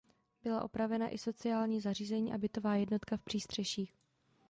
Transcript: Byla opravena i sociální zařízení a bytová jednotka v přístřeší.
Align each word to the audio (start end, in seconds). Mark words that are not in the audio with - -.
Byla 0.43 0.61
opravena 0.63 1.09
i 1.09 1.17
sociální 1.17 1.81
zařízení 1.81 2.33
a 2.33 2.37
bytová 2.37 2.75
jednotka 2.75 3.17
v 3.17 3.21
přístřeší. 3.21 3.93